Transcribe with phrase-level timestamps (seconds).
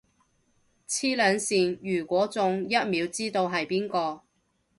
[0.87, 4.23] 磁能線，如果中，一秒知道係邊個